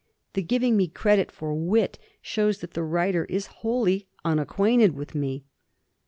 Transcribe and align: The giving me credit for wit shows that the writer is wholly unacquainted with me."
The 0.33 0.41
giving 0.41 0.75
me 0.77 0.87
credit 0.87 1.31
for 1.31 1.53
wit 1.53 1.99
shows 2.23 2.57
that 2.61 2.71
the 2.73 2.81
writer 2.81 3.25
is 3.25 3.45
wholly 3.61 4.07
unacquainted 4.25 4.95
with 4.95 5.13
me." 5.13 5.43